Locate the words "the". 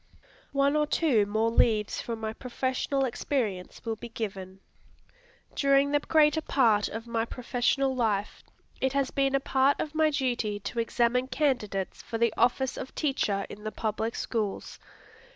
5.91-5.99, 12.17-12.33, 13.63-13.71